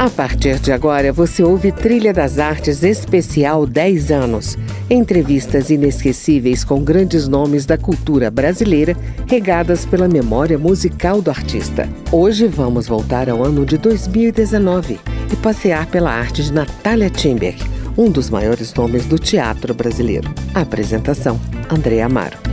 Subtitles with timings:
[0.00, 4.56] A partir de agora, você ouve Trilha das Artes Especial 10 anos.
[4.88, 8.96] Entrevistas inesquecíveis com grandes nomes da cultura brasileira,
[9.28, 11.86] regadas pela memória musical do artista.
[12.10, 14.98] Hoje vamos voltar ao ano de 2019
[15.30, 17.62] e passear pela arte de Natália Timberg,
[17.94, 20.32] um dos maiores nomes do teatro brasileiro.
[20.54, 21.38] Apresentação:
[21.68, 22.49] André Amaro.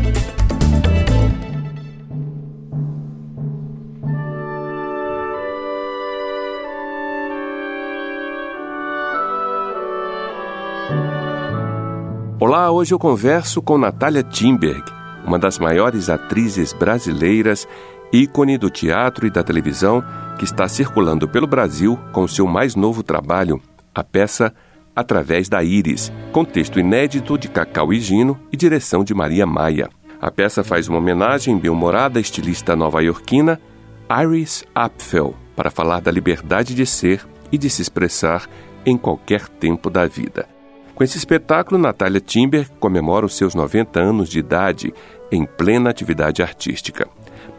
[12.40, 14.84] Olá, hoje eu converso com Natália Timberg,
[15.26, 17.68] uma das maiores atrizes brasileiras,
[18.14, 20.04] ícone do teatro e da televisão,
[20.38, 23.60] que está circulando pelo Brasil com seu mais novo trabalho,
[23.94, 24.54] a peça
[24.96, 29.90] Através da Íris, com texto inédito de Cacau e Gino e direção de Maria Maia.
[30.22, 33.60] A peça faz uma homenagem bem-humorada à estilista nova-iorquina
[34.12, 38.48] Iris Apfel, para falar da liberdade de ser e de se expressar
[38.86, 40.57] em qualquer tempo da vida.
[40.98, 44.92] Com esse espetáculo, Natália Timber comemora os seus 90 anos de idade
[45.32, 47.08] em plena atividade artística.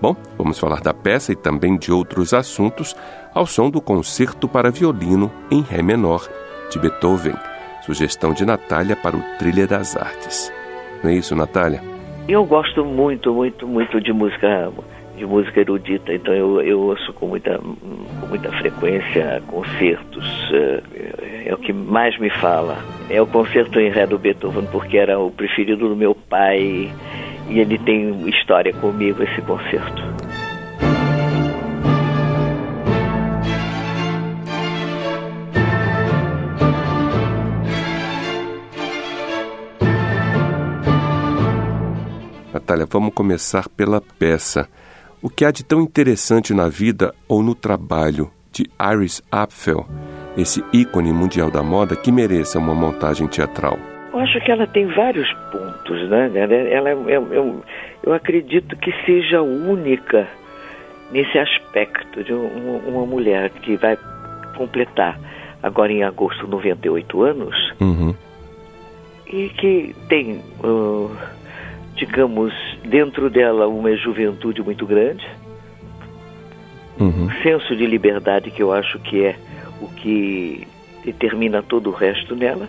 [0.03, 2.97] Bom, vamos falar da peça e também de outros assuntos
[3.33, 6.29] ao som do Concerto para Violino em Ré menor,
[6.69, 7.37] de Beethoven,
[7.87, 10.53] sugestão de Natália para o Trilha das Artes.
[11.05, 11.81] Não é isso, Natália?
[12.27, 14.69] Eu gosto muito, muito, muito de música
[15.17, 20.25] de música erudita, então eu, eu ouço com muita, com muita frequência concertos,
[21.49, 22.77] é, o que mais me fala.
[23.09, 26.93] É o concerto em Ré do Beethoven, porque era o preferido do meu pai
[27.49, 30.03] e ele tem história comigo, esse concerto.
[42.53, 44.69] Natália, vamos começar pela peça.
[45.23, 49.87] O que há de tão interessante na vida ou no trabalho de Iris Apfel,
[50.39, 53.79] esse ícone mundial da moda que mereça uma montagem teatral?
[54.13, 56.31] Eu acho que ela tem vários pontos, né?
[56.71, 57.65] Ela, eu, eu,
[58.03, 60.27] eu, acredito que seja única
[61.11, 63.99] nesse aspecto de uma, uma, mulher que vai
[64.57, 65.19] completar
[65.63, 68.15] agora em agosto 98 anos uhum.
[69.27, 71.11] e que tem uh,
[71.99, 72.55] digamos,
[72.85, 75.27] dentro dela uma juventude muito grande,
[76.99, 77.25] uhum.
[77.25, 79.37] um senso de liberdade que eu acho que é
[79.81, 80.67] o que
[81.05, 82.69] determina todo o resto nela.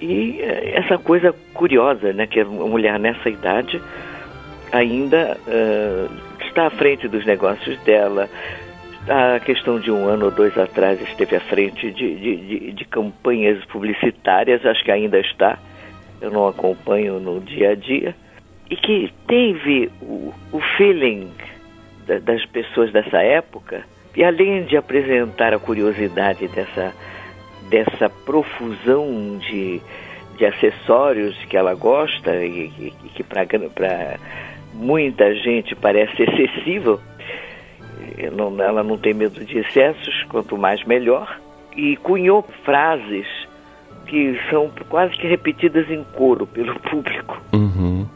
[0.00, 3.80] E eh, essa coisa curiosa, né, que a mulher nessa idade
[4.72, 8.28] ainda uh, está à frente dos negócios dela.
[9.08, 12.84] A questão de um ano ou dois atrás esteve à frente de, de, de, de
[12.84, 15.58] campanhas publicitárias, acho que ainda está.
[16.20, 18.14] Eu não acompanho no dia a dia
[18.70, 21.30] e que teve o, o feeling
[22.06, 26.92] da, das pessoas dessa época, e além de apresentar a curiosidade dessa,
[27.68, 29.80] dessa profusão de,
[30.36, 33.46] de acessórios que ela gosta e, e, que para
[34.74, 37.00] muita gente parece excessivo,
[38.32, 41.40] não, ela não tem medo de excessos, quanto mais melhor,
[41.76, 43.26] e cunhou frases
[44.06, 47.40] que são quase que repetidas em coro pelo público.
[47.52, 48.06] Uhum.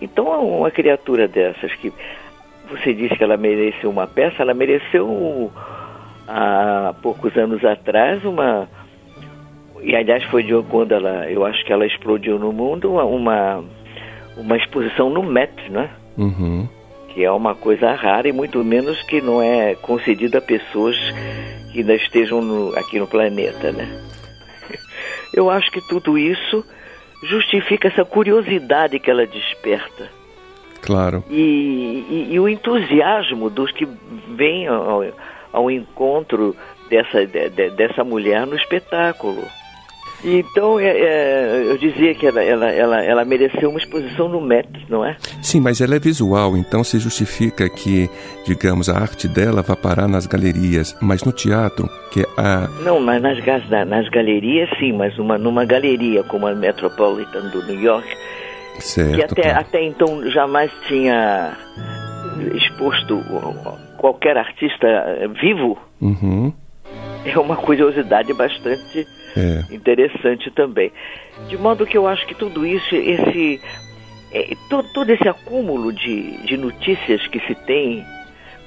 [0.00, 1.92] Então, uma criatura dessas que
[2.76, 5.50] você disse que ela mereceu uma peça, ela mereceu
[6.26, 8.68] há poucos anos atrás uma
[9.82, 13.62] e aliás foi de quando ela, eu acho que ela explodiu no mundo uma
[14.36, 15.90] uma exposição no Met, né?
[16.16, 16.68] Uhum.
[17.08, 20.96] Que é uma coisa rara e muito menos que não é concedida a pessoas
[21.72, 23.88] que ainda estejam no, aqui no planeta, né?
[25.32, 26.64] Eu acho que tudo isso
[27.22, 30.23] justifica essa curiosidade que ela desperta.
[30.84, 31.24] Claro.
[31.30, 33.88] E, e, e o entusiasmo dos que
[34.36, 35.02] vêm ao,
[35.52, 36.54] ao encontro
[36.90, 39.42] dessa, de, dessa mulher no espetáculo.
[40.24, 44.68] Então, é, é, eu dizia que ela, ela, ela, ela mereceu uma exposição no Met,
[44.88, 45.16] não é?
[45.42, 48.08] Sim, mas ela é visual, então se justifica que,
[48.46, 52.66] digamos, a arte dela vá parar nas galerias, mas no teatro, que é a...
[52.82, 53.38] Não, mas nas,
[53.86, 58.08] nas galerias sim, mas numa, numa galeria como a Metropolitan do New York,
[58.80, 59.60] certo, que até, claro.
[59.60, 61.56] até então jamais tinha
[62.54, 63.22] exposto
[63.98, 64.86] qualquer artista
[65.40, 66.52] vivo, uhum.
[67.24, 69.06] é uma curiosidade bastante
[69.36, 69.74] é.
[69.74, 70.92] interessante também.
[71.48, 73.60] De modo que eu acho que tudo isso, esse
[74.34, 78.04] é, todo, todo, esse acúmulo de, de notícias que se tem,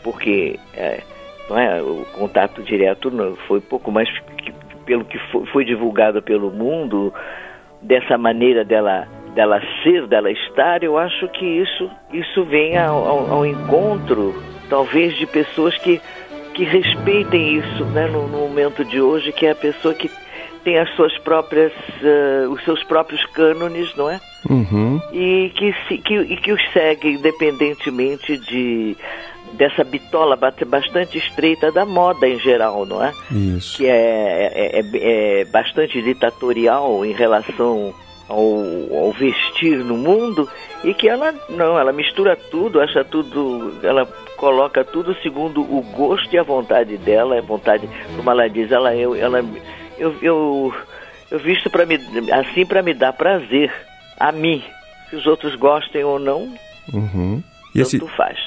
[0.01, 1.01] porque é,
[1.49, 3.11] não é, o contato direto
[3.47, 4.53] foi pouco mais que,
[4.85, 7.13] pelo que foi, foi, divulgado pelo mundo,
[7.81, 9.07] dessa maneira dela,
[9.37, 14.33] dela ser, dela estar, eu acho que isso, isso vem ao, ao, ao encontro,
[14.67, 16.01] talvez, de pessoas que
[16.55, 20.09] que respeitem isso né, no, no momento de hoje, que é a pessoa que
[20.63, 24.19] tem as suas próprias, uh, os seus próprios cânones, não é?
[24.49, 24.99] Uhum.
[25.13, 28.97] E que, se, que, e que os segue independentemente de
[29.53, 30.35] dessa bitola
[30.65, 33.13] bastante estreita da moda em geral, não é?
[33.31, 33.77] Isso.
[33.77, 37.93] Que é, é, é, é bastante ditatorial em relação
[38.27, 40.49] ao, ao, vestir no mundo
[40.83, 44.05] e que ela não, ela mistura tudo, acha tudo, ela
[44.37, 48.95] coloca tudo segundo o gosto e a vontade dela, a vontade, como ela diz, ela
[48.95, 49.43] eu, ela
[49.97, 50.73] eu, eu,
[51.31, 51.99] eu visto para me
[52.31, 53.73] assim para me dar prazer
[54.19, 54.63] a mim.
[55.09, 56.53] Se os outros gostem ou não,
[56.93, 57.41] uhum.
[57.73, 57.99] e esse...
[58.07, 58.37] faz.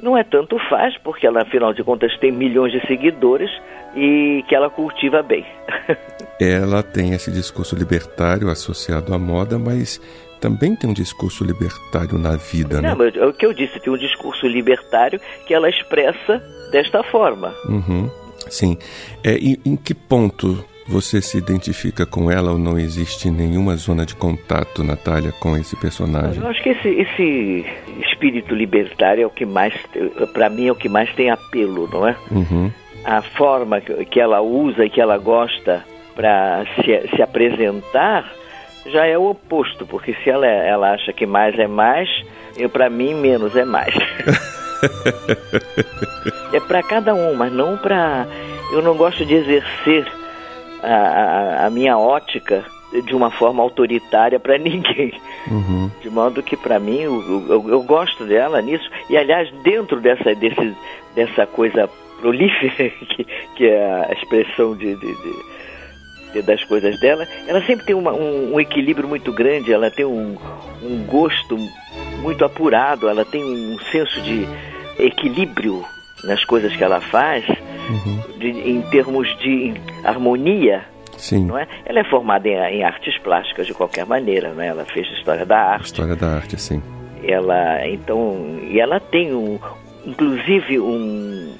[0.00, 3.50] Não é tanto faz, porque ela, afinal de contas, tem milhões de seguidores
[3.94, 5.44] e que ela cultiva bem.
[6.40, 10.00] ela tem esse discurso libertário associado à moda, mas
[10.40, 13.12] também tem um discurso libertário na vida, Não, né?
[13.14, 17.54] é o que eu disse, tem um discurso libertário que ela expressa desta forma.
[17.66, 18.10] Uhum.
[18.50, 18.76] Sim.
[19.22, 24.04] É, e, em que ponto você se identifica com ela ou não existe nenhuma zona
[24.04, 26.42] de contato, Natália, com esse personagem?
[26.42, 27.66] Eu acho que esse, esse
[28.02, 29.74] espírito libertário é o que mais,
[30.32, 32.16] para mim, é o que mais tem apelo, não é?
[32.30, 32.70] Uhum.
[33.04, 35.84] A forma que ela usa e que ela gosta
[36.14, 38.30] para se, se apresentar
[38.86, 42.08] já é o oposto, porque se ela, ela acha que mais é mais,
[42.56, 43.94] eu para mim menos é mais.
[46.52, 48.26] é para cada um, mas não para.
[48.72, 50.06] Eu não gosto de exercer
[50.84, 52.64] a, a, minha ótica
[53.04, 55.12] de uma forma autoritária para ninguém.
[55.50, 55.90] Uhum.
[56.00, 58.88] De modo que, para mim, eu, eu, eu, gosto dela nisso.
[59.08, 60.74] E, aliás, dentro dessa, desse,
[61.14, 61.88] dessa coisa
[62.20, 63.26] prolífera, que,
[63.56, 65.14] que é a expressão de, de,
[66.32, 70.04] de, das coisas dela, ela sempre tem uma, um, um, equilíbrio muito grande, ela tem
[70.04, 70.36] um,
[70.82, 71.56] um gosto
[72.20, 74.46] muito apurado, ela tem um senso de
[74.98, 75.84] equilíbrio
[76.24, 77.44] nas coisas que ela faz,
[77.88, 78.38] uhum.
[78.38, 80.84] de, em termos de harmonia.
[81.16, 81.46] Sim.
[81.46, 81.66] Não é?
[81.86, 84.68] Ela é formada em, em, artes plásticas de qualquer maneira, né?
[84.68, 85.86] Ela fez história da arte.
[85.86, 86.82] História da arte, sim.
[87.22, 89.58] Ela então e ela tem um,
[90.04, 91.54] inclusive um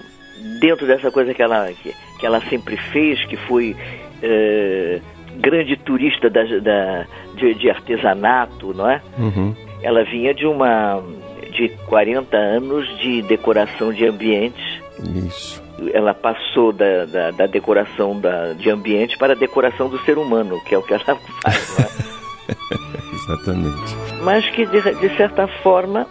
[0.61, 5.03] dentro dessa coisa que ela que, que ela sempre fez, que foi uh,
[5.41, 7.06] grande turista da, da
[7.37, 9.00] de, de, artesanato, não é?
[9.19, 9.55] Uhum.
[9.82, 11.03] Ela vinha de uma
[11.53, 14.65] de 40 anos de decoração de ambientes.
[15.27, 15.64] Isso.
[15.93, 20.61] Ela passou da, da, da decoração da, de ambiente para a decoração do ser humano,
[20.65, 21.05] que é o que ela
[21.43, 21.79] faz.
[21.79, 21.87] Né?
[23.13, 23.97] Exatamente.
[24.23, 26.07] Mas que, de, de certa forma,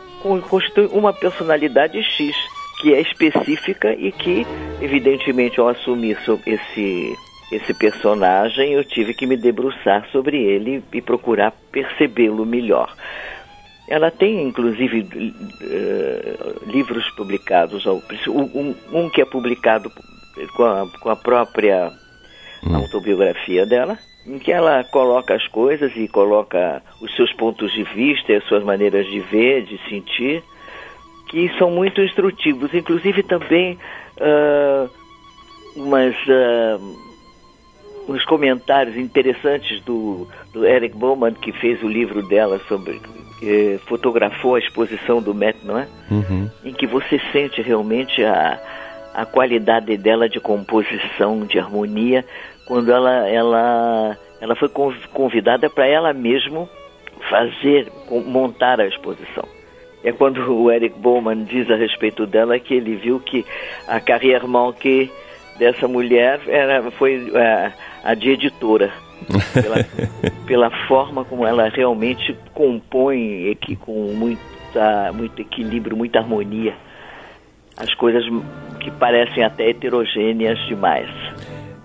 [0.50, 2.36] constitui uma personalidade X,
[2.81, 4.46] que é específica e que,
[4.81, 7.16] evidentemente, ao assumir esse,
[7.52, 12.94] esse personagem, eu tive que me debruçar sobre ele e procurar percebê-lo melhor.
[13.94, 19.92] Ela tem, inclusive, uh, livros publicados, um, um, que é publicado
[20.57, 21.92] com a, com a própria
[22.66, 22.75] hum.
[22.75, 23.95] autobiografia dela,
[24.25, 28.44] em que ela coloca as coisas e coloca os seus pontos de vista e as
[28.45, 30.42] suas maneiras de ver, de sentir,
[31.30, 32.74] que são muito instrutivos.
[32.74, 33.78] Inclusive também
[34.18, 34.90] uh,
[35.75, 43.00] umas, uh, uns comentários interessantes do, do Eric Bowman, que fez o livro dela sobre
[43.44, 45.86] que fotografou a exposição do Met, não é?
[46.10, 46.50] Uhum.
[46.63, 48.57] Em que você sente realmente a,
[49.13, 52.23] a qualidade dela de composição, de harmonia,
[52.66, 54.69] quando ela, ela, ela foi
[55.12, 56.69] convidada para ela mesma
[57.30, 59.44] fazer, montar a exposição.
[60.06, 63.45] É quando o Eric Bowman diz a respeito dela que ele viu que
[63.90, 65.12] a carreira manquée
[65.57, 67.73] dessa mulher era, foi a,
[68.06, 68.92] a de editora
[69.23, 69.85] pela,
[70.45, 76.73] pela forma como ela realmente compõe aqui com muita, muito equilíbrio, muita harmonia
[77.77, 78.23] as coisas
[78.80, 81.09] que parecem até heterogêneas demais.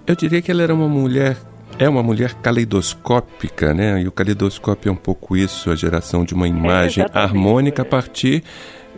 [0.06, 1.36] Eu diria que ela era uma mulher
[1.78, 4.02] é uma mulher caleidoscópica, né?
[4.02, 7.84] E o caleidoscópio é um pouco isso, a geração de uma imagem é, harmônica a
[7.84, 8.42] partir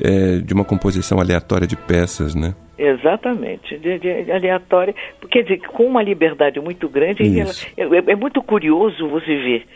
[0.00, 2.54] é, de uma composição aleatória de peças, né?
[2.82, 4.94] Exatamente, de, de, aleatória,
[5.30, 7.22] quer dizer, com uma liberdade muito grande,
[7.76, 9.66] ela, é, é, muito curioso você ver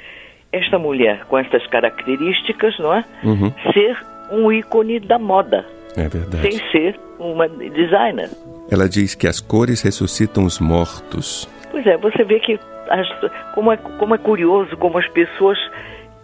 [0.51, 3.05] esta mulher com essas características, não é?
[3.23, 3.53] Uhum.
[3.75, 3.99] Ser
[4.33, 5.67] um ícone da moda.
[5.95, 6.51] É verdade.
[6.51, 8.31] Sem ser uma designer.
[8.71, 11.47] Ela diz que as cores ressuscitam os mortos.
[11.71, 12.59] Pois é, você vê que
[12.89, 13.07] as,
[13.55, 15.59] como, é, como é curioso como as pessoas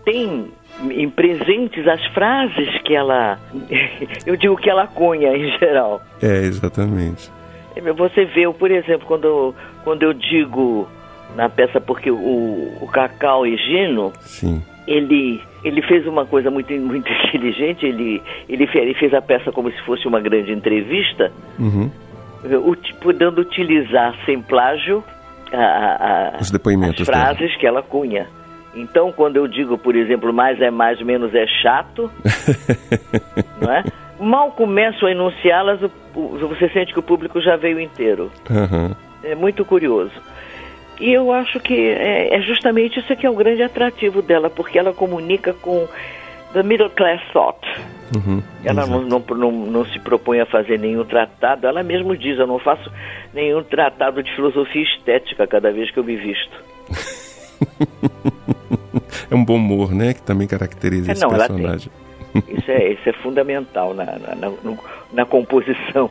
[0.04, 0.50] têm
[0.90, 3.38] em presentes as frases que ela,
[4.26, 6.00] eu digo que ela cunha em geral.
[6.22, 7.30] É, exatamente.
[7.96, 10.88] Você vê, por exemplo, quando, quando eu digo
[11.36, 12.16] na peça, porque o,
[12.80, 14.62] o Cacau Gino Sim.
[14.86, 19.52] ele ele fez uma coisa muito muito inteligente, ele, ele, fez, ele fez a peça
[19.52, 21.90] como se fosse uma grande entrevista, uhum.
[23.00, 25.04] podendo utilizar sem plágio
[25.52, 27.58] a, a, Os depoimentos as frases dela.
[27.58, 28.26] que ela cunha.
[28.74, 32.10] Então, quando eu digo, por exemplo, mais é mais, menos é chato,
[33.60, 33.84] não é?
[34.20, 35.80] mal começo a enunciá-las,
[36.12, 38.30] você sente que o público já veio inteiro.
[38.48, 38.94] Uhum.
[39.24, 40.12] É muito curioso.
[41.00, 44.78] E eu acho que é, é, justamente isso que é o grande atrativo dela, porque
[44.78, 45.88] ela comunica com
[46.52, 47.58] the middle class thought.
[48.14, 52.38] Uhum, ela não, não, não, não, se propõe a fazer nenhum tratado, ela mesmo diz,
[52.38, 52.90] eu não faço
[53.32, 56.52] nenhum tratado de filosofia estética cada vez que eu me visto.
[59.30, 60.14] é um bom humor, né?
[60.14, 61.90] Que também caracteriza é, esse personagem.
[62.48, 64.52] Isso é, isso é fundamental na, na, na,
[65.12, 66.10] na composição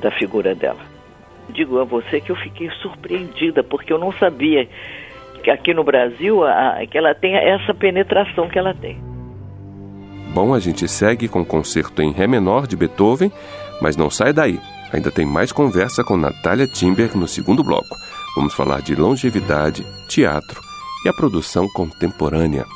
[0.00, 0.80] da figura dela.
[1.50, 4.68] Digo a você que eu fiquei surpreendida, porque eu não sabia
[5.42, 8.98] que aqui no Brasil a, que ela tem essa penetração que ela tem.
[10.34, 13.32] Bom, a gente segue com o concerto em Ré menor de Beethoven,
[13.80, 14.60] mas não sai daí.
[14.92, 17.94] Ainda tem mais conversa com Natália Timberg no segundo bloco.
[18.36, 20.67] Vamos falar de longevidade, teatro
[21.04, 22.66] e a produção contemporânea.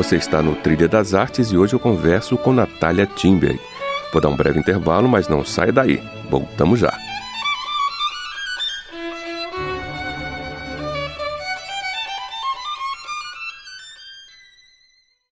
[0.00, 3.60] Você está no Trilha das Artes e hoje eu converso com Natália Timberg.
[4.10, 6.02] Vou dar um breve intervalo, mas não saia daí.
[6.30, 6.90] Voltamos já.